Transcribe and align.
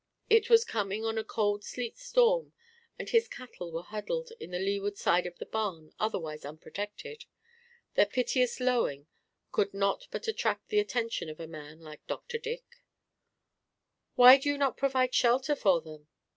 It 0.31 0.49
was 0.49 0.65
coming 0.65 1.05
on 1.05 1.19
a 1.19 1.23
cold 1.23 1.63
sleet 1.63 1.95
storm, 1.95 2.53
and 2.97 3.07
his 3.07 3.27
cattle 3.27 3.71
were 3.71 3.83
huddled 3.83 4.31
on 4.41 4.49
the 4.49 4.57
leeward 4.57 4.97
side 4.97 5.27
of 5.27 5.37
the 5.37 5.45
barn, 5.45 5.93
otherwise 5.99 6.43
unprotected. 6.43 7.25
Their 7.93 8.07
piteous 8.07 8.59
lowing 8.59 9.05
could 9.51 9.75
not 9.75 10.07
but 10.09 10.27
attract 10.27 10.69
the 10.69 10.79
attention 10.79 11.29
of 11.29 11.39
a 11.39 11.45
man 11.45 11.81
like 11.81 12.07
Dr. 12.07 12.39
Dick. 12.39 12.81
"Why 14.15 14.37
did 14.37 14.45
you 14.45 14.57
not 14.57 14.75
provide 14.75 15.13
shelter 15.13 15.55
for 15.55 15.81
them?" 15.81 16.07